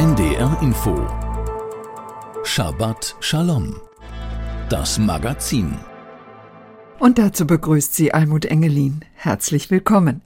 [0.00, 1.06] NDR Info
[2.42, 3.76] Shabbat Shalom
[4.70, 5.74] Das Magazin
[6.98, 9.04] Und dazu begrüßt sie Almut Engelin.
[9.12, 10.22] Herzlich willkommen.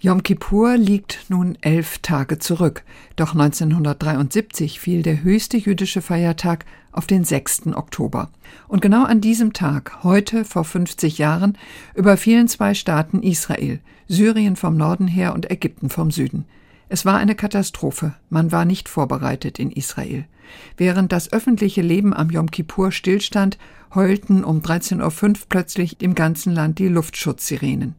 [0.00, 2.82] Yom Kippur liegt nun elf Tage zurück,
[3.16, 7.74] doch 1973 fiel der höchste jüdische Feiertag auf den 6.
[7.74, 8.30] Oktober.
[8.66, 11.58] Und genau an diesem Tag, heute vor 50 Jahren,
[11.94, 16.46] überfielen zwei Staaten Israel, Syrien vom Norden her und Ägypten vom Süden.
[16.92, 20.24] Es war eine Katastrophe, man war nicht vorbereitet in Israel.
[20.76, 23.58] Während das öffentliche Leben am Yom Kippur stillstand,
[23.94, 27.94] heulten um 13.05 Uhr plötzlich im ganzen Land die Luftschutzsirenen.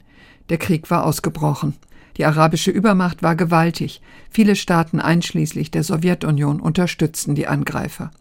[0.49, 1.75] Der Krieg war ausgebrochen.
[2.21, 3.99] Die arabische Übermacht war gewaltig.
[4.29, 8.11] Viele Staaten einschließlich der Sowjetunion unterstützten die Angreifer.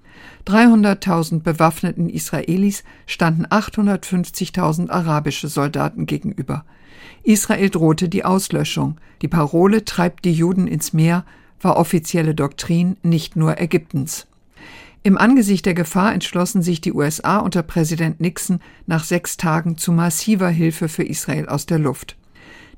[0.46, 6.64] 300.000 bewaffneten Israelis standen 850.000 arabische Soldaten gegenüber.
[7.24, 8.96] Israel drohte die Auslöschung.
[9.20, 11.26] Die Parole treibt die Juden ins Meer
[11.60, 14.26] war offizielle Doktrin nicht nur Ägyptens.
[15.02, 19.92] Im Angesicht der Gefahr entschlossen sich die USA unter Präsident Nixon nach sechs Tagen zu
[19.92, 22.16] massiver Hilfe für Israel aus der Luft.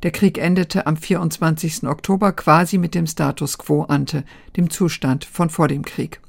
[0.03, 1.85] Der Krieg endete am 24.
[1.85, 4.25] Oktober quasi mit dem Status quo ante,
[4.57, 6.21] dem Zustand von vor dem Krieg.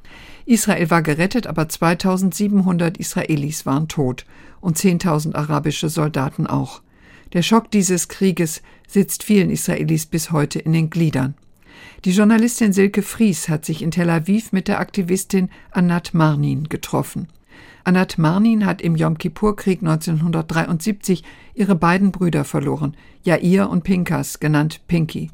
[0.46, 4.26] Israel war gerettet, aber 2700 Israelis waren tot
[4.62, 6.82] und 10.000 arabische Soldaten auch.
[7.32, 11.34] Der Schock dieses Krieges sitzt vielen Israelis bis heute in den Gliedern.
[12.06, 17.28] Die Journalistin Silke Fries hat sich in Tel Aviv mit der Aktivistin Anat Marnin getroffen.
[17.86, 24.82] Anat Marnin hat im Yom Kippur-Krieg 1973 ihre beiden Brüder verloren, Jair und Pinkas, genannt
[24.88, 25.30] Pinky.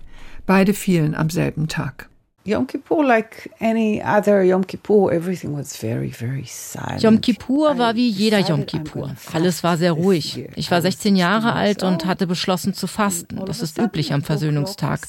[0.47, 2.08] Beide fielen am selben Tag.
[2.49, 7.03] Yom Kippur, like any other Yom Kippur, everything was very, very silent.
[7.03, 9.11] Yom Kippur war wie jeder Yom Kippur.
[9.31, 10.49] Alles war sehr ruhig.
[10.55, 13.45] Ich war 16 Jahre alt und hatte beschlossen zu fasten.
[13.45, 15.01] Das ist üblich am Versöhnungstag.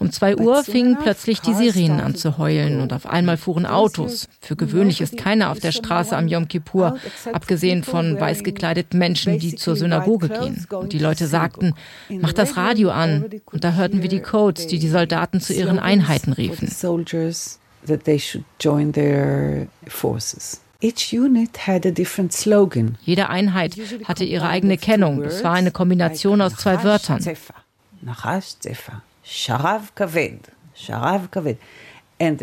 [0.00, 4.28] Um zwei Uhr fingen plötzlich die Sirenen an zu heulen und auf einmal fuhren Autos.
[4.40, 6.98] Für gewöhnlich ist keiner auf der Straße am Yom Kippur,
[7.32, 10.66] abgesehen von weiß gekleideten Menschen, die zur Synagoge gehen.
[10.70, 11.74] Und die Leute sagten,
[12.08, 13.26] mach das Radio an.
[13.52, 18.04] Und da hörten wir die Codes, die die Soldaten zu ihren Einheiten riefen soldiers that
[18.04, 20.60] they should join their forces.
[20.80, 22.98] Each unit had a different slogan.
[23.04, 25.22] Jede Einheit hatte ihre eigene Kennung.
[25.22, 27.20] Es war eine Kombination aus zwei Wörtern.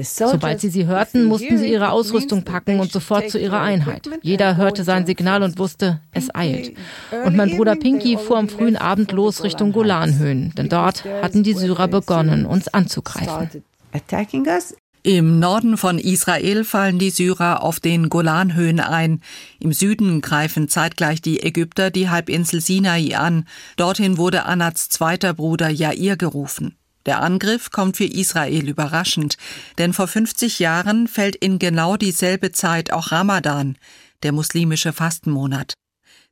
[0.01, 4.09] Sobald sie sie hörten, mussten sie ihre Ausrüstung packen und sofort zu ihrer Einheit.
[4.21, 6.77] Jeder hörte sein Signal und wusste, es eilt.
[7.25, 11.53] Und mein Bruder Pinky fuhr am frühen Abend los Richtung Golanhöhen, denn dort hatten die
[11.53, 13.63] Syrer begonnen, uns anzugreifen
[13.93, 14.75] attacking us.
[15.01, 19.21] Im Norden von Israel fallen die Syrer auf den Golanhöhen ein.
[19.59, 23.45] Im Süden greifen zeitgleich die Ägypter die Halbinsel Sinai an.
[23.77, 26.75] Dorthin wurde Anats zweiter Bruder Jair gerufen.
[27.05, 29.37] Der Angriff kommt für Israel überraschend,
[29.77, 33.77] denn vor 50 Jahren fällt in genau dieselbe Zeit auch Ramadan,
[34.21, 35.73] der muslimische Fastenmonat.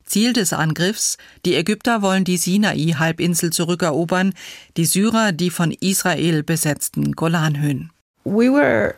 [0.08, 4.34] Ziel des Angriffs, die Ägypter wollen die Sinai-Halbinsel zurückerobern,
[4.76, 7.90] die Syrer die von Israel besetzten Golanhöhen.
[8.24, 8.94] We were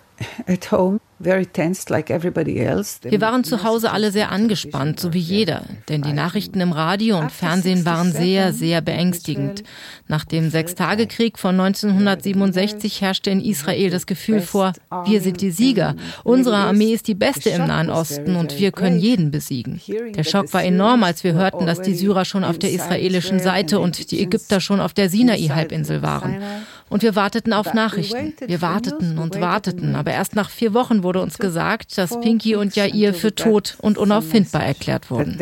[3.03, 7.19] wir waren zu Hause alle sehr angespannt, so wie jeder, denn die Nachrichten im Radio
[7.19, 9.62] und Fernsehen waren sehr, sehr beängstigend.
[10.08, 14.72] Nach dem Sechstagekrieg von 1967 herrschte in Israel das Gefühl vor,
[15.04, 15.94] wir sind die Sieger,
[16.25, 19.81] unsere Armee ist die beste im Nahen Osten und wir können jeden besiegen.
[20.14, 23.78] Der Schock war enorm, als wir hörten, dass die Syrer schon auf der israelischen Seite
[23.78, 26.42] und die Ägypter schon auf der Sinai-Halbinsel waren.
[26.90, 28.34] Und wir warteten auf Nachrichten.
[28.44, 32.76] Wir warteten und warteten, aber erst nach vier Wochen wurde uns gesagt, dass Pinky und
[32.76, 35.38] Jair für tot und unauffindbar erklärt wurden.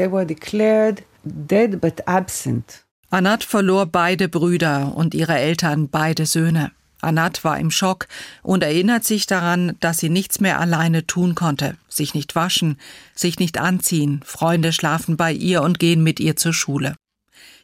[3.11, 6.71] Anat verlor beide Brüder und ihre Eltern beide Söhne.
[7.01, 8.09] Anat war im Schock
[8.43, 12.77] und erinnert sich daran, dass sie nichts mehr alleine tun konnte, sich nicht waschen,
[13.15, 16.95] sich nicht anziehen, Freunde schlafen bei ihr und gehen mit ihr zur Schule.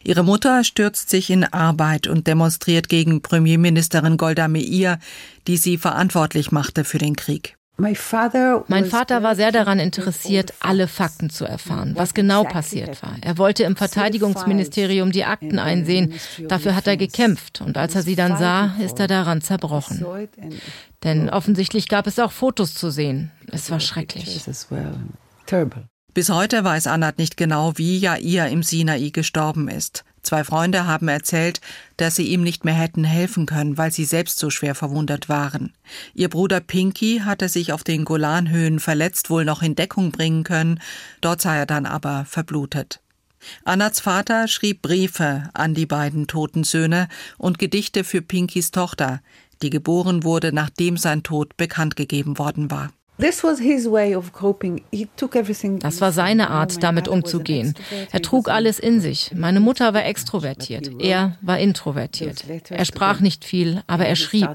[0.03, 4.99] Ihre Mutter stürzt sich in Arbeit und demonstriert gegen Premierministerin Golda Meir,
[5.47, 7.57] die sie verantwortlich machte für den Krieg.
[7.77, 13.15] Mein Vater war sehr daran interessiert, alle Fakten zu erfahren, was genau passiert war.
[13.21, 16.13] Er wollte im Verteidigungsministerium die Akten einsehen.
[16.47, 17.59] Dafür hat er gekämpft.
[17.59, 20.05] Und als er sie dann sah, ist er daran zerbrochen.
[21.03, 23.31] Denn offensichtlich gab es auch Fotos zu sehen.
[23.51, 24.41] Es war schrecklich.
[26.15, 30.05] Bis heute weiß Anat nicht genau, wie Jair im Sinai gestorben ist.
[30.21, 31.59] Zwei Freunde haben erzählt,
[31.97, 35.73] dass sie ihm nicht mehr hätten helfen können, weil sie selbst so schwer verwundet waren.
[36.13, 40.79] Ihr Bruder Pinky hatte sich auf den Golanhöhen verletzt wohl noch in Deckung bringen können,
[41.19, 43.01] dort sei er dann aber verblutet.
[43.65, 49.19] Annats Vater schrieb Briefe an die beiden toten Söhne und Gedichte für Pinkys Tochter.
[49.61, 52.91] die geboren wurde, nachdem sein Tod bekannt gegeben worden war.
[55.79, 57.73] Das war seine Art, damit umzugehen.
[58.11, 59.31] Er trug alles in sich.
[59.33, 62.43] Meine Mutter war extrovertiert, er war introvertiert.
[62.69, 64.49] Er sprach nicht viel, aber er schrieb.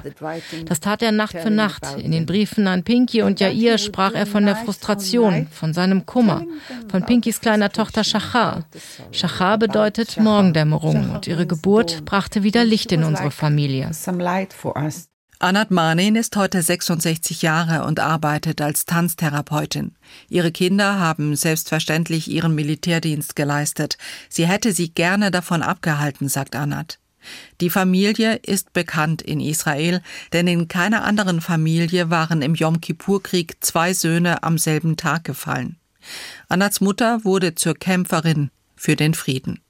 [0.67, 1.87] Das tat er Nacht für Nacht.
[1.99, 6.45] In den Briefen an Pinky und Jair sprach er von der Frustration, von seinem Kummer,
[6.91, 8.65] von Pinkys kleiner Tochter Shachar.
[9.11, 13.91] Shachar bedeutet Morgendämmerung und ihre Geburt brachte wieder Licht in unsere Familie.
[15.43, 19.93] Anat Manin ist heute 66 Jahre und arbeitet als Tanztherapeutin.
[20.29, 23.97] Ihre Kinder haben selbstverständlich ihren Militärdienst geleistet.
[24.29, 26.99] Sie hätte sie gerne davon abgehalten, sagt Anat.
[27.63, 30.03] Die Familie ist bekannt in Israel,
[30.35, 35.79] denn in keiner anderen Familie waren im Yom Kippur-Krieg zwei Söhne am selben Tag gefallen.
[36.51, 39.63] Anats Mutter wurde zur Kämpferin für den Frieden.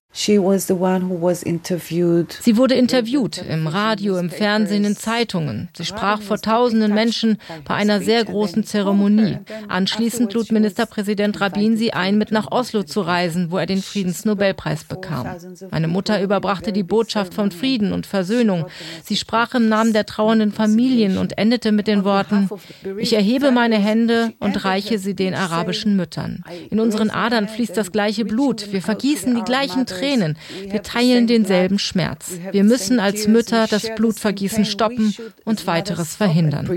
[2.42, 5.68] Sie wurde interviewt im Radio, im Fernsehen, in Zeitungen.
[5.76, 9.38] Sie sprach vor tausenden Menschen bei einer sehr großen Zeremonie.
[9.68, 14.82] Anschließend lud Ministerpräsident Rabin sie ein, mit nach Oslo zu reisen, wo er den Friedensnobelpreis
[14.82, 15.28] bekam.
[15.70, 18.66] Meine Mutter überbrachte die Botschaft von Frieden und Versöhnung.
[19.04, 22.50] Sie sprach im Namen der trauernden Familien und endete mit den Worten,
[22.98, 26.42] ich erhebe meine Hände und reiche sie den arabischen Müttern.
[26.68, 28.72] In unseren Adern fließt das gleiche Blut.
[28.72, 29.99] Wir vergießen die gleichen Tränen.
[30.00, 30.38] Tränen.
[30.68, 32.32] Wir teilen denselben Schmerz.
[32.50, 35.14] Wir müssen als Mütter das Blutvergießen stoppen
[35.44, 36.68] und weiteres verhindern.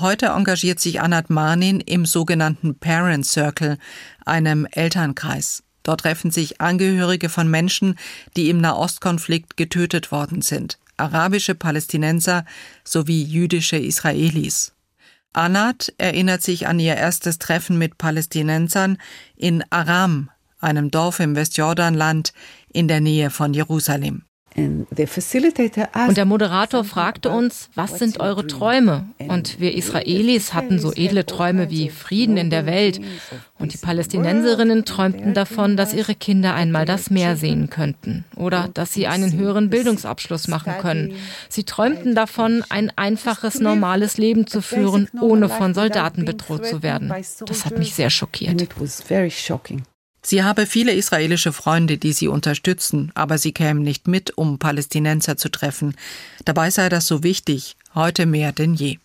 [0.00, 3.78] Heute engagiert sich Anat Marnin im sogenannten Parent Circle,
[4.24, 5.64] einem Elternkreis.
[5.82, 7.98] Dort treffen sich Angehörige von Menschen,
[8.36, 12.44] die im Nahostkonflikt getötet worden sind, arabische Palästinenser
[12.84, 14.74] sowie jüdische Israelis.
[15.32, 18.98] Anat erinnert sich an ihr erstes Treffen mit Palästinensern
[19.36, 22.32] in Aram, einem Dorf im Westjordanland
[22.72, 24.22] in der Nähe von Jerusalem.
[24.56, 29.06] Und der Moderator fragte uns, was sind eure Träume?
[29.18, 33.00] Und wir Israelis hatten so edle Träume wie Frieden in der Welt.
[33.58, 38.92] Und die Palästinenserinnen träumten davon, dass ihre Kinder einmal das Meer sehen könnten oder dass
[38.92, 41.12] sie einen höheren Bildungsabschluss machen können.
[41.48, 47.12] Sie träumten davon, ein einfaches, normales Leben zu führen, ohne von Soldaten bedroht zu werden.
[47.46, 48.68] Das hat mich sehr schockiert.
[50.28, 55.38] Sie habe viele israelische Freunde, die sie unterstützen, aber sie kämen nicht mit, um Palästinenser
[55.38, 55.96] zu treffen.
[56.44, 58.98] Dabei sei das so wichtig, heute mehr denn je.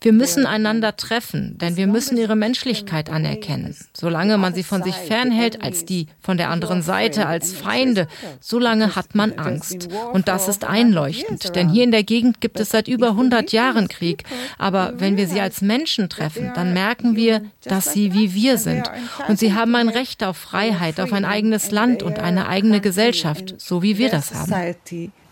[0.00, 3.76] Wir müssen einander treffen, denn wir müssen ihre Menschlichkeit anerkennen.
[3.92, 8.06] Solange man sie von sich fernhält, als die von der anderen Seite, als Feinde,
[8.40, 9.88] solange hat man Angst.
[10.12, 13.88] Und das ist einleuchtend, denn hier in der Gegend gibt es seit über 100 Jahren
[13.88, 14.24] Krieg.
[14.58, 18.90] Aber wenn wir sie als Menschen treffen, dann merken wir, dass sie wie wir sind.
[19.28, 23.54] Und sie haben ein Recht auf Freiheit, auf ein eigenes Land und eine eigene Gesellschaft,
[23.58, 24.52] so wie wir das haben.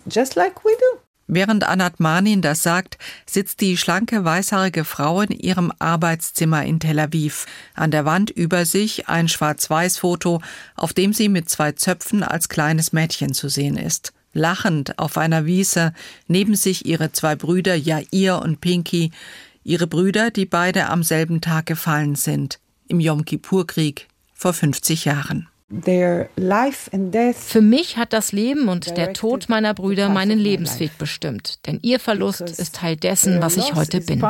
[0.06, 1.04] Just like we do.
[1.26, 6.99] Während Anat Manin das sagt, sitzt die schlanke weißhaarige Frau in ihrem Arbeitszimmer in Tel
[6.99, 7.47] Aviv.
[7.75, 10.43] An der Wand über sich ein Schwarz-Weiß-Foto,
[10.75, 14.12] auf dem sie mit zwei Zöpfen als kleines Mädchen zu sehen ist.
[14.35, 15.94] Lachend auf einer Wiese,
[16.26, 19.11] neben sich ihre zwei Brüder Jair und Pinky,
[19.62, 25.49] ihre Brüder, die beide am selben Tag gefallen sind, im Yom Kippur-Krieg vor 50 Jahren.
[25.70, 31.99] Für mich hat das Leben und der Tod meiner Brüder meinen Lebensweg bestimmt, denn ihr
[32.00, 34.23] Verlust ist Teil dessen, was ich heute bin.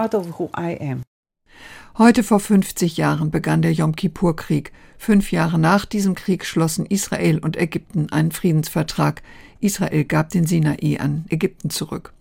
[1.97, 4.73] Heute vor 50 Jahren begann der Yom Kippur-Krieg.
[4.99, 9.23] Fünf Jahre nach diesem Krieg schlossen Israel und Ägypten einen Friedensvertrag.
[9.61, 12.13] Israel gab den Sinai an Ägypten zurück.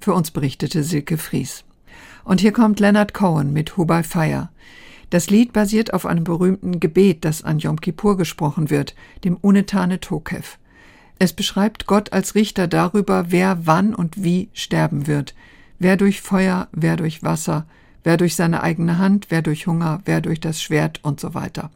[0.00, 1.64] Für uns berichtete Silke Fries.
[2.24, 4.50] Und hier kommt Leonard Cohen mit Who by Fire.
[5.10, 8.94] Das Lied basiert auf einem berühmten Gebet, das an Yom Kippur gesprochen wird,
[9.24, 10.58] dem Unetane Tokev.
[11.18, 15.34] Es beschreibt Gott als Richter darüber, wer wann und wie sterben wird,
[15.78, 17.66] wer durch Feuer, wer durch Wasser,
[18.04, 21.70] wer durch seine eigene Hand, wer durch Hunger, wer durch das Schwert und so weiter.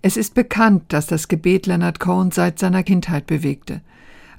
[0.00, 3.80] Es ist bekannt, dass das Gebet Leonard Cohen seit seiner Kindheit bewegte.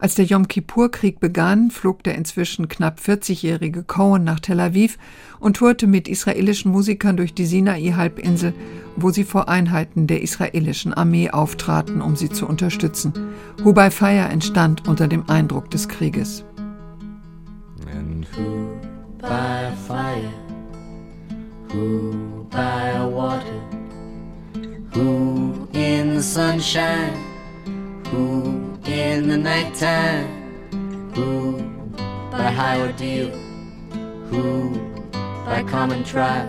[0.02, 4.98] Als der Yom Kippur-Krieg begann, flog der inzwischen knapp 40-jährige Cohen nach Tel Aviv
[5.42, 8.54] und tourte mit israelischen Musikern durch die Sinai-Halbinsel,
[8.96, 13.12] wo sie vor Einheiten der israelischen Armee auftraten, um sie zu unterstützen.
[13.62, 16.46] Hubai Fire entstand unter dem Eindruck des Krieges.
[17.94, 18.80] And who
[19.18, 20.32] by fire,
[21.74, 23.62] who by water,
[24.94, 27.29] who in the sunshine,
[28.10, 30.28] who in the nighttime.
[31.16, 31.62] Who
[32.32, 33.30] by high ordeal,
[34.30, 34.80] who
[35.46, 36.48] by common trial,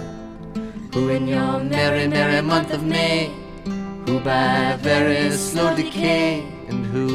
[0.93, 3.31] who in your merry, merry month of May,
[4.07, 7.09] who by very slow decay, and who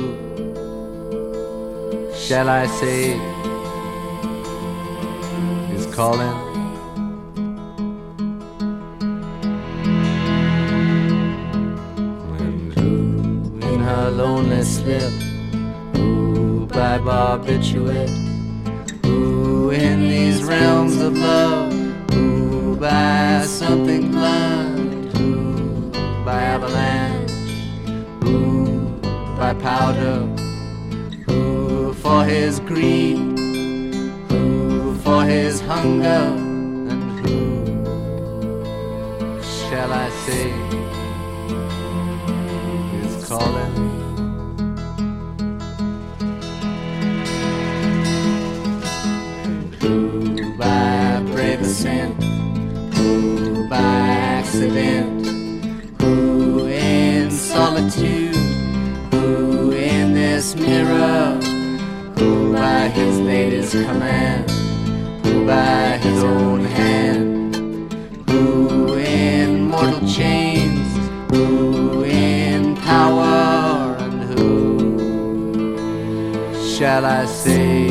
[2.16, 3.14] shall I say,
[5.76, 6.55] is calling.
[14.16, 15.12] Lonely slip,
[15.96, 18.10] who by barbiturate,
[19.06, 21.74] who in these realms of love,
[22.12, 25.92] who by something blunt, who
[26.24, 27.32] by avalanche,
[28.24, 29.00] who
[29.38, 30.26] by powder.
[31.28, 33.18] Who for his greed,
[34.30, 36.24] who for his hunger,
[36.92, 37.36] and who
[39.42, 40.65] shall I say
[54.56, 55.28] accident,
[56.02, 58.36] who in solitude,
[59.12, 61.38] who in this mirror?
[62.18, 64.50] Who by his latest command,
[65.26, 67.58] who by his own hand,
[68.30, 70.88] who in mortal chains,
[71.32, 75.76] who in power, and who
[76.78, 77.88] shall I say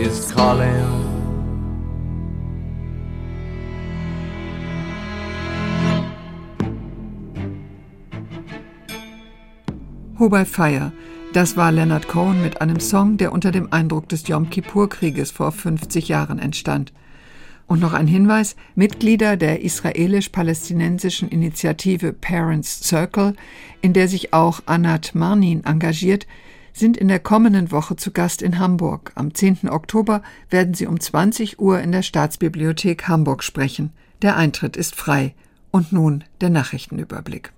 [0.00, 0.99] is calling?
[10.20, 10.92] Who by Fire
[11.32, 15.52] das war Leonard Cohen mit einem Song, der unter dem Eindruck des Yom Kippur-Krieges vor
[15.52, 16.92] 50 Jahren entstand.
[17.68, 23.34] Und noch ein Hinweis, Mitglieder der israelisch-palästinensischen Initiative Parents Circle,
[23.80, 26.26] in der sich auch Anat Marnin engagiert,
[26.72, 29.12] sind in der kommenden Woche zu Gast in Hamburg.
[29.14, 29.70] Am 10.
[29.70, 33.92] Oktober werden sie um 20 Uhr in der Staatsbibliothek Hamburg sprechen.
[34.20, 35.34] Der Eintritt ist frei.
[35.70, 37.52] Und nun der Nachrichtenüberblick.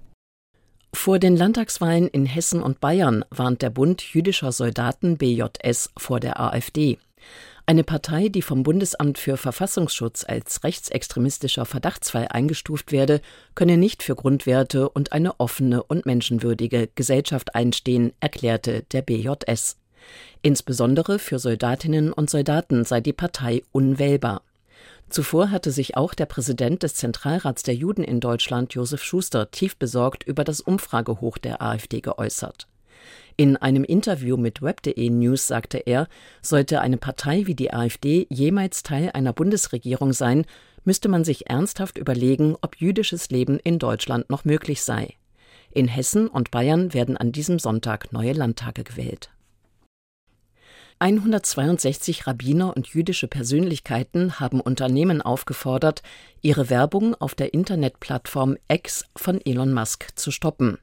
[0.95, 6.39] Vor den Landtagswahlen in Hessen und Bayern warnt der Bund jüdischer Soldaten BJS vor der
[6.39, 6.99] AfD.
[7.65, 13.21] Eine Partei, die vom Bundesamt für Verfassungsschutz als rechtsextremistischer Verdachtsfall eingestuft werde,
[13.55, 19.79] könne nicht für Grundwerte und eine offene und menschenwürdige Gesellschaft einstehen, erklärte der BJS.
[20.43, 24.43] Insbesondere für Soldatinnen und Soldaten sei die Partei unwählbar.
[25.09, 29.77] Zuvor hatte sich auch der Präsident des Zentralrats der Juden in Deutschland, Josef Schuster, tief
[29.77, 32.67] besorgt über das Umfragehoch der AfD geäußert.
[33.37, 36.09] In einem Interview mit Web.de News sagte er,
[36.41, 40.45] sollte eine Partei wie die AfD jemals Teil einer Bundesregierung sein,
[40.85, 45.15] müsste man sich ernsthaft überlegen, ob jüdisches Leben in Deutschland noch möglich sei.
[45.71, 49.31] In Hessen und Bayern werden an diesem Sonntag neue Landtage gewählt.
[51.03, 56.01] 162 Rabbiner und jüdische Persönlichkeiten haben Unternehmen aufgefordert,
[56.43, 60.79] ihre Werbung auf der Internetplattform X von Elon Musk zu stoppen.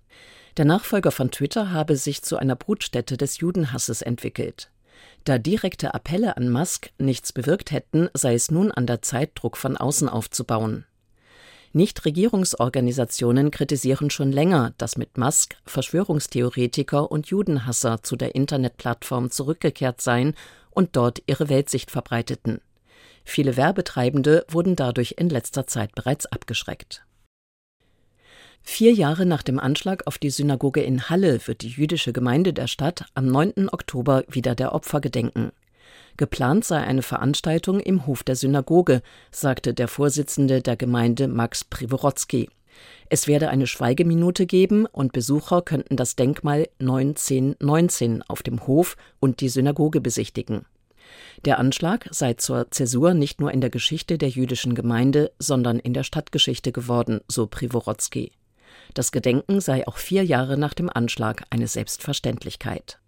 [0.58, 4.70] Der Nachfolger von Twitter habe sich zu einer Brutstätte des Judenhasses entwickelt.
[5.24, 9.56] Da direkte Appelle an Musk nichts bewirkt hätten, sei es nun an der Zeit, Druck
[9.56, 10.84] von außen aufzubauen.
[11.72, 20.34] Nichtregierungsorganisationen kritisieren schon länger, dass mit Musk Verschwörungstheoretiker und Judenhasser zu der Internetplattform zurückgekehrt seien
[20.72, 22.60] und dort ihre Weltsicht verbreiteten.
[23.24, 27.04] Viele Werbetreibende wurden dadurch in letzter Zeit bereits abgeschreckt.
[28.64, 32.68] Vier Jahre nach dem Anschlag auf die Synagoge in Halle wird die jüdische Gemeinde der
[32.68, 33.70] Stadt am 9.
[33.72, 35.52] Oktober wieder der Opfer gedenken.
[36.18, 42.50] Geplant sei eine Veranstaltung im Hof der Synagoge, sagte der Vorsitzende der Gemeinde Max Privorotsky.
[43.10, 49.42] Es werde eine Schweigeminute geben und Besucher könnten das Denkmal 1919 auf dem Hof und
[49.42, 50.66] die Synagoge besichtigen.
[51.46, 55.94] Der Anschlag sei zur Zäsur nicht nur in der Geschichte der jüdischen Gemeinde, sondern in
[55.94, 58.32] der Stadtgeschichte geworden, so Privorotsky.
[58.94, 63.00] Das Gedenken sei auch vier Jahre nach dem Anschlag eine Selbstverständlichkeit.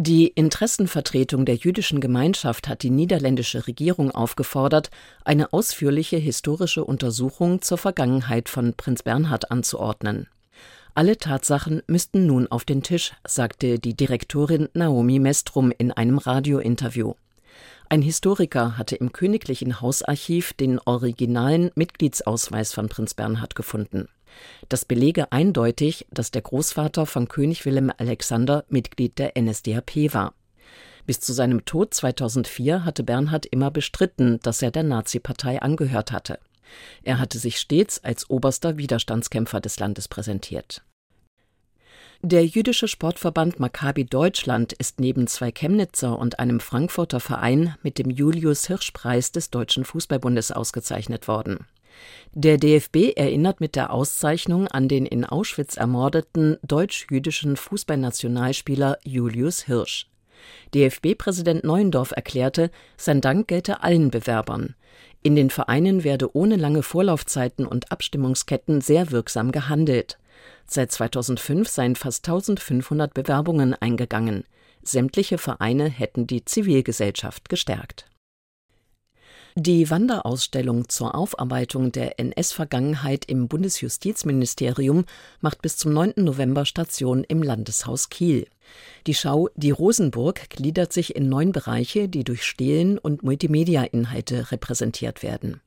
[0.00, 4.90] Die Interessenvertretung der jüdischen Gemeinschaft hat die niederländische Regierung aufgefordert,
[5.24, 10.28] eine ausführliche historische Untersuchung zur Vergangenheit von Prinz Bernhard anzuordnen.
[10.94, 17.14] Alle Tatsachen müssten nun auf den Tisch, sagte die Direktorin Naomi Mestrum in einem Radiointerview.
[17.88, 24.08] Ein Historiker hatte im Königlichen Hausarchiv den originalen Mitgliedsausweis von Prinz Bernhard gefunden.
[24.68, 30.34] Das belege eindeutig, dass der Großvater von König Wilhelm Alexander Mitglied der NSDAP war.
[31.06, 36.38] Bis zu seinem Tod 2004 hatte Bernhard immer bestritten, dass er der Nazi-Partei angehört hatte.
[37.02, 40.82] Er hatte sich stets als oberster Widerstandskämpfer des Landes präsentiert.
[42.20, 48.10] Der jüdische Sportverband Maccabi Deutschland ist neben zwei Chemnitzer und einem Frankfurter Verein mit dem
[48.10, 51.66] Julius Hirsch Preis des Deutschen Fußballbundes ausgezeichnet worden.
[52.34, 60.08] Der DFB erinnert mit der Auszeichnung an den in Auschwitz ermordeten deutsch-jüdischen Fußballnationalspieler Julius Hirsch.
[60.74, 64.74] DFB-Präsident Neuendorf erklärte, sein Dank gelte allen Bewerbern.
[65.22, 70.18] In den Vereinen werde ohne lange Vorlaufzeiten und Abstimmungsketten sehr wirksam gehandelt.
[70.66, 74.44] Seit 2005 seien fast 1500 Bewerbungen eingegangen.
[74.82, 78.06] Sämtliche Vereine hätten die Zivilgesellschaft gestärkt.
[79.54, 85.04] Die Wanderausstellung zur Aufarbeitung der NS-Vergangenheit im Bundesjustizministerium
[85.40, 86.14] macht bis zum 9.
[86.16, 88.46] November Station im Landeshaus Kiel.
[89.06, 95.22] Die Schau Die Rosenburg gliedert sich in neun Bereiche, die durch Stelen und Multimedia-Inhalte repräsentiert
[95.22, 95.60] werden.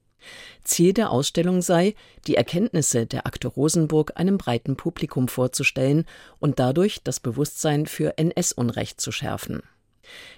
[0.64, 1.96] Ziel der Ausstellung sei,
[2.28, 6.06] die Erkenntnisse der Akte Rosenburg einem breiten Publikum vorzustellen
[6.40, 9.64] und dadurch das Bewusstsein für NS-Unrecht zu schärfen.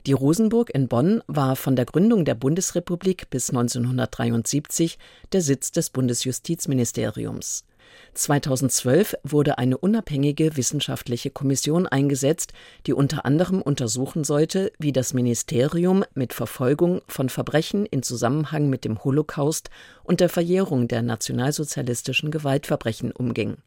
[0.06, 4.98] Die Rosenburg in Bonn war von der Gründung der Bundesrepublik bis 1973
[5.32, 7.65] der Sitz des Bundesjustizministeriums.
[8.13, 12.53] 2012 wurde eine unabhängige wissenschaftliche Kommission eingesetzt,
[12.86, 18.86] die unter anderem untersuchen sollte, wie das Ministerium mit Verfolgung von Verbrechen in Zusammenhang mit
[18.86, 19.70] dem Holocaust
[20.03, 23.58] und der Verjährung der nationalsozialistischen Gewaltverbrechen umging.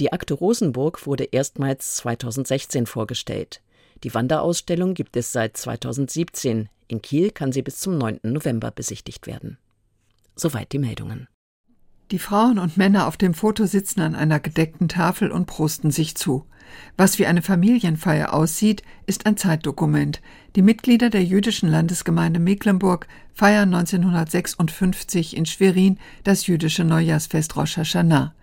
[0.00, 3.60] Die Akte Rosenburg wurde erstmals 2016 vorgestellt.
[4.04, 6.68] Die Wanderausstellung gibt es seit 2017.
[6.86, 8.20] In Kiel kann sie bis zum 9.
[8.22, 9.58] November besichtigt werden.
[10.36, 11.28] Soweit die Meldungen.
[12.10, 16.14] Die Frauen und Männer auf dem Foto sitzen an einer gedeckten Tafel und prosten sich
[16.14, 16.46] zu.
[16.96, 20.22] Was wie eine Familienfeier aussieht, ist ein Zeitdokument.
[20.56, 28.34] Die Mitglieder der jüdischen Landesgemeinde Mecklenburg feiern 1956 in Schwerin das jüdische Neujahrsfest Rosh Hashanah.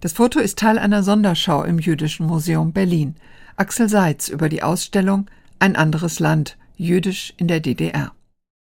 [0.00, 3.14] Das Foto ist Teil einer Sonderschau im Jüdischen Museum Berlin.
[3.56, 5.28] Axel Seitz über die Ausstellung
[5.58, 8.12] Ein anderes Land, jüdisch in der DDR.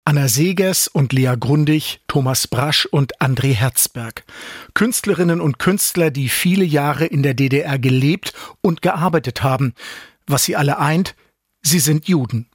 [0.07, 4.23] Anna Segers und Lea Grundig, Thomas Brasch und André Herzberg.
[4.75, 9.73] Künstlerinnen und Künstler, die viele Jahre in der DDR gelebt und gearbeitet haben.
[10.27, 11.15] Was sie alle eint,
[11.63, 12.47] sie sind Juden.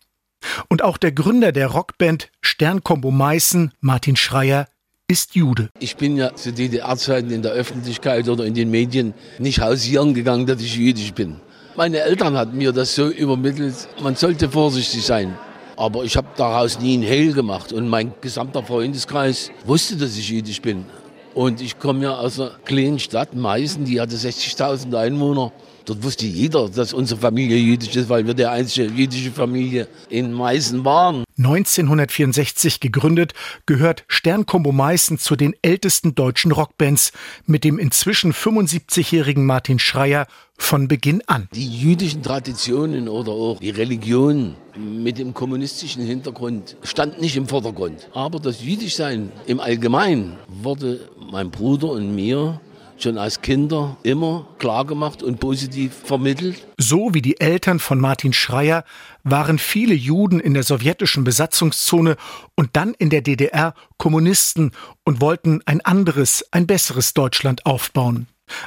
[0.68, 4.68] Und auch der Gründer der Rockband Sternkombo Meißen, Martin Schreier,
[5.08, 5.70] ist Jude.
[5.80, 10.46] Ich bin ja zu DDR-Zeiten in der Öffentlichkeit oder in den Medien nicht hausieren gegangen,
[10.46, 11.40] dass ich jüdisch bin.
[11.76, 15.38] Meine Eltern hatten mir das so übermittelt, man sollte vorsichtig sein.
[15.76, 20.28] Aber ich habe daraus nie ein Hehl gemacht und mein gesamter Freundeskreis wusste, dass ich
[20.28, 20.84] jüdisch bin.
[21.32, 25.52] Und ich komme ja aus einer kleinen Stadt, Meißen, die hatte 60.000 Einwohner.
[25.90, 30.32] Dort wusste jeder, dass unsere Familie jüdisch ist, weil wir die einzige jüdische Familie in
[30.32, 31.24] Meißen waren.
[31.36, 33.32] 1964 gegründet,
[33.66, 37.10] gehört Sternkombo Meißen zu den ältesten deutschen Rockbands
[37.44, 41.48] mit dem inzwischen 75-jährigen Martin Schreier von Beginn an.
[41.54, 48.08] Die jüdischen Traditionen oder auch die Religion mit dem kommunistischen Hintergrund stand nicht im Vordergrund.
[48.12, 51.00] Aber das Jüdischsein im Allgemeinen wurde
[51.32, 52.60] mein Bruder und mir
[53.02, 56.66] schon als Kinder immer klargemacht und positiv vermittelt.
[56.78, 58.84] So wie die Eltern von Martin Schreier
[59.22, 62.16] waren viele Juden in der sowjetischen Besatzungszone
[62.54, 64.72] und dann in der DDR Kommunisten
[65.04, 68.26] und wollten ein anderes, ein besseres Deutschland aufbauen.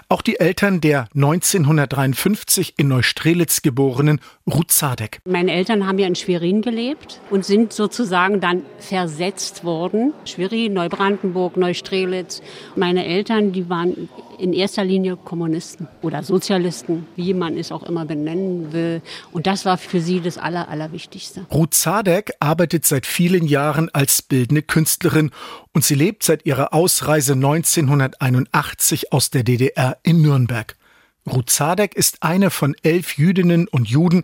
[0.10, 5.20] Auch die Eltern der 1953 in Neustrelitz geborenen Ruth Zadek.
[5.26, 10.14] Meine Eltern haben ja in Schwerin gelebt und sind sozusagen dann versetzt worden.
[10.26, 12.42] Schwerin, Neubrandenburg, Neustrelitz.
[12.76, 18.06] Meine Eltern, die waren in erster Linie Kommunisten oder Sozialisten, wie man es auch immer
[18.06, 19.02] benennen will.
[19.32, 21.46] Und das war für sie das Aller, Allerwichtigste.
[21.52, 25.32] Ruth Zadek arbeitet seit vielen Jahren als bildende Künstlerin
[25.74, 30.76] und sie lebt seit ihrer Ausreise 1981 aus der DDR in Nürnberg.
[31.26, 34.24] Ruth Zadek ist eine von elf Jüdinnen und Juden,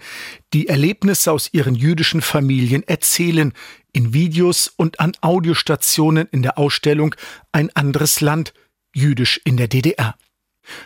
[0.53, 3.53] die Erlebnisse aus ihren jüdischen Familien erzählen,
[3.93, 7.15] in Videos und an Audiostationen in der Ausstellung
[7.51, 8.53] Ein anderes Land,
[8.93, 10.15] jüdisch in der DDR.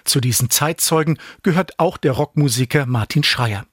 [0.04, 3.66] Zu diesen Zeitzeugen gehört auch der Rockmusiker Martin Schreier.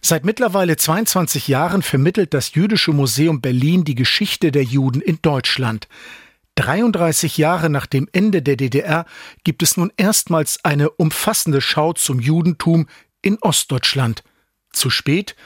[0.00, 5.88] Seit mittlerweile 22 Jahren vermittelt das Jüdische Museum Berlin die Geschichte der Juden in Deutschland.
[6.56, 9.06] 33 Jahre nach dem Ende der DDR
[9.44, 12.86] gibt es nun erstmals eine umfassende Schau zum Judentum
[13.22, 14.22] in Ostdeutschland.
[14.72, 15.36] Zu spät,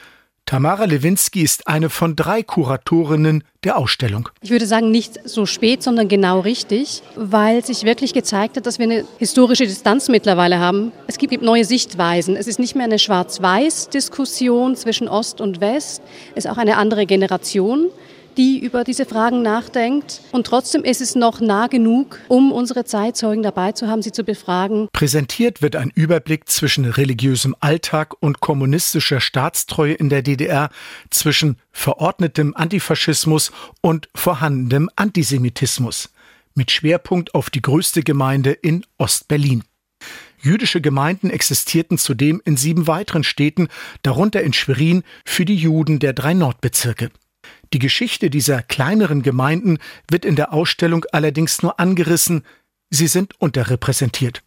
[0.49, 4.31] Tamara Lewinsky ist eine von drei Kuratorinnen der Ausstellung.
[4.41, 8.79] Ich würde sagen, nicht so spät, sondern genau richtig, weil sich wirklich gezeigt hat, dass
[8.79, 10.91] wir eine historische Distanz mittlerweile haben.
[11.07, 12.35] Es gibt neue Sichtweisen.
[12.35, 16.01] Es ist nicht mehr eine Schwarz-Weiß-Diskussion zwischen Ost und West.
[16.35, 17.91] Es ist auch eine andere Generation
[18.38, 20.22] die über diese Fragen nachdenkt.
[20.31, 24.24] Und trotzdem ist es noch nah genug, um unsere Zeitzeugen dabei zu haben, sie zu
[24.24, 24.88] befragen.
[24.92, 30.70] Präsentiert wird ein Überblick zwischen religiösem Alltag und kommunistischer Staatstreue in der DDR,
[31.11, 33.51] zwischen verordnetem Antifaschismus
[33.83, 36.11] und vorhandenem Antisemitismus.
[36.55, 39.62] mit Schwerpunkt auf die größte Gemeinde in Ostberlin.
[40.40, 43.68] Jüdische Gemeinden existierten zudem in sieben weiteren Städten,
[44.03, 47.11] darunter in Schwerin für die Juden der drei Nordbezirke.
[47.73, 49.79] Die Geschichte dieser kleineren Gemeinden
[50.11, 52.45] wird in der Ausstellung allerdings nur angerissen,
[52.91, 54.43] sie sind unterrepräsentiert.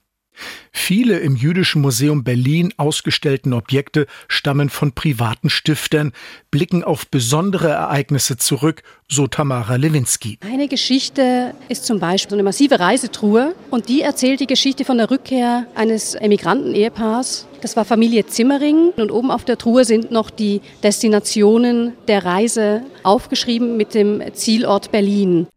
[0.73, 6.11] Viele im Jüdischen Museum Berlin ausgestellten Objekte stammen von privaten Stiftern,
[6.49, 10.39] blicken auf besondere Ereignisse zurück, so Tamara Lewinsky.
[10.41, 15.11] Eine Geschichte ist zum Beispiel eine massive Reisetruhe und die erzählt die Geschichte von der
[15.11, 17.47] Rückkehr eines Emigranten-Ehepaars.
[17.61, 22.83] Das war Familie Zimmering und oben auf der Truhe sind noch die Destinationen der Reise
[23.03, 25.47] aufgeschrieben mit dem Zielort Berlin.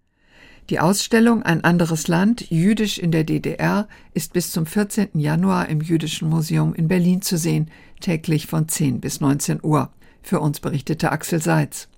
[0.70, 5.08] Die Ausstellung Ein anderes Land, jüdisch in der DDR, ist bis zum 14.
[5.12, 9.90] Januar im Jüdischen Museum in Berlin zu sehen, täglich von 10 bis 19 Uhr.
[10.22, 11.88] Für uns berichtete Axel Seitz.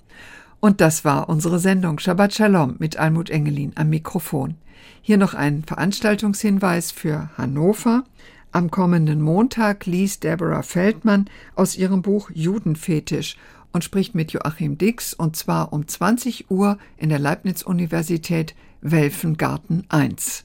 [0.59, 4.57] Und das war unsere Sendung Shabbat Shalom mit Almut Engelin am Mikrofon.
[5.01, 8.03] Hier noch ein Veranstaltungshinweis für Hannover.
[8.51, 13.37] Am kommenden Montag liest Deborah Feldmann aus ihrem Buch Judenfetisch
[13.77, 20.45] und spricht mit Joachim Dix und zwar um 20 Uhr in der Leibniz-Universität Welfengarten 1.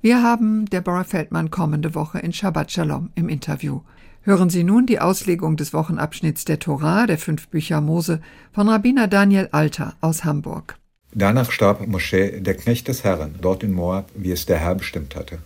[0.00, 3.82] Wir haben Deborah Feldmann kommende Woche in Shabbat Shalom im Interview.
[4.22, 9.08] Hören Sie nun die Auslegung des Wochenabschnitts der Torah, der fünf Bücher Mose, von Rabbiner
[9.08, 10.78] Daniel Alter aus Hamburg.
[11.12, 15.16] Danach starb Moschee, der Knecht des Herrn, dort in Moab, wie es der Herr bestimmt
[15.16, 15.36] hatte.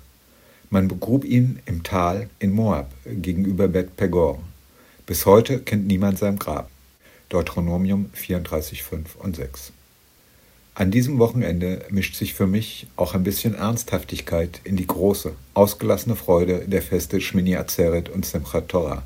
[0.71, 4.39] Man begrub ihn im Tal in Moab gegenüber Bet Pegor.
[5.05, 6.71] Bis heute kennt niemand sein Grab.
[7.35, 9.73] Deuteronomium 34, 5 und 6.
[10.77, 16.15] An diesem Wochenende mischt sich für mich auch ein bisschen Ernsthaftigkeit in die große, ausgelassene
[16.15, 19.03] Freude der Feste Shmini Atzeret und Simchat Torah.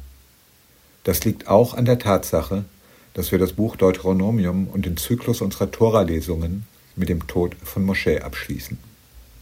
[1.05, 2.67] Das liegt auch an der Tatsache,
[3.15, 8.21] dass wir das Buch Deuteronomium und den Zyklus unserer Tora-Lesungen mit dem Tod von Moschee
[8.21, 8.77] abschließen.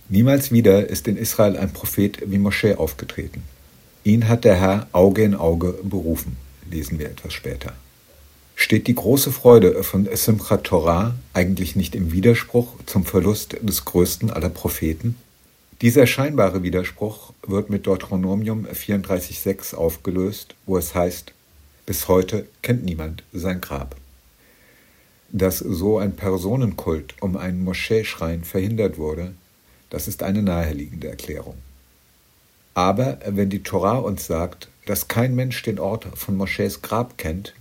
[0.08, 3.42] Niemals wieder ist in Israel ein Prophet wie Moschee aufgetreten.
[4.04, 6.36] Ihn hat der Herr Auge in Auge berufen,
[6.70, 7.72] lesen wir etwas später.
[8.58, 14.30] Steht die große Freude von Simchat Torah eigentlich nicht im Widerspruch zum Verlust des größten
[14.30, 15.14] aller Propheten?
[15.82, 21.32] Dieser scheinbare Widerspruch wird mit Deuteronomium 34,6 aufgelöst, wo es heißt:
[21.84, 23.94] Bis heute kennt niemand sein Grab.
[25.30, 29.34] Dass so ein Personenkult um einen Moscheeschrein verhindert wurde,
[29.90, 31.56] das ist eine naheliegende Erklärung.
[32.72, 37.54] Aber wenn die Torah uns sagt, dass kein Mensch den Ort von Moschees Grab kennt,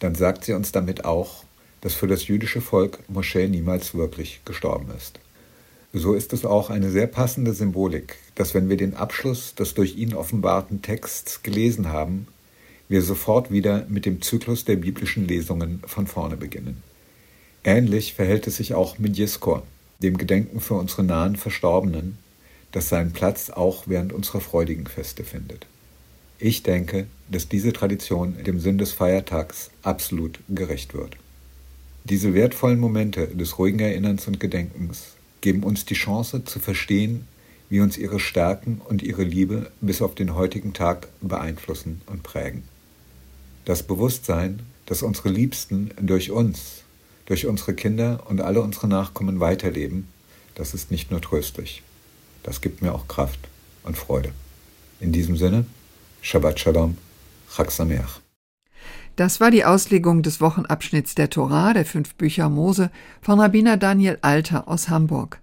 [0.00, 1.44] dann sagt sie uns damit auch,
[1.80, 5.20] dass für das jüdische Volk Moschee niemals wirklich gestorben ist.
[5.92, 9.96] So ist es auch eine sehr passende Symbolik, dass wenn wir den Abschluss des durch
[9.96, 12.28] ihn offenbarten Texts gelesen haben,
[12.88, 16.82] wir sofort wieder mit dem Zyklus der biblischen Lesungen von vorne beginnen.
[17.64, 19.64] Ähnlich verhält es sich auch mit Jeskor,
[20.02, 22.18] dem Gedenken für unsere nahen Verstorbenen,
[22.72, 25.66] das seinen Platz auch während unserer freudigen Feste findet.
[26.42, 31.16] Ich denke, dass diese Tradition dem Sinn des Feiertags absolut gerecht wird.
[32.04, 37.28] Diese wertvollen Momente des ruhigen Erinnerns und Gedenkens geben uns die Chance zu verstehen,
[37.68, 42.62] wie uns ihre Stärken und ihre Liebe bis auf den heutigen Tag beeinflussen und prägen.
[43.66, 46.84] Das Bewusstsein, dass unsere Liebsten durch uns,
[47.26, 50.08] durch unsere Kinder und alle unsere Nachkommen weiterleben,
[50.54, 51.82] das ist nicht nur tröstlich.
[52.42, 53.40] Das gibt mir auch Kraft
[53.84, 54.32] und Freude.
[55.00, 55.66] In diesem Sinne,
[56.22, 56.96] Shabbat Shalom,
[57.54, 58.20] Chag Sameach.
[59.16, 64.18] Das war die Auslegung des Wochenabschnitts der Torah, der fünf Bücher Mose, von Rabbiner Daniel
[64.22, 65.40] Alter aus Hamburg.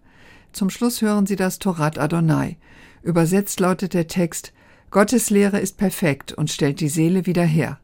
[0.54, 2.58] Zum Schluss hören Sie das Torat Adonai.
[3.04, 4.54] Übersetzt lautet der Text,
[4.90, 7.80] Gottes Lehre ist perfekt und stellt die Seele wieder her.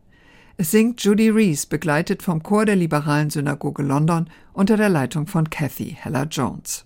[0.56, 5.50] Es singt Judy Rees, begleitet vom Chor der Liberalen Synagoge London unter der Leitung von
[5.50, 6.86] Kathy Heller Jones.